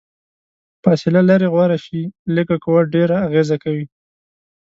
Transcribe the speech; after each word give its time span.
فاصله 0.83 1.21
لرې 1.29 1.47
غوره 1.53 1.77
شي، 1.85 2.01
لږه 2.35 2.55
قوه 2.63 2.81
ډیره 2.93 3.17
اغیزه 3.27 3.57
کوي. 3.63 3.85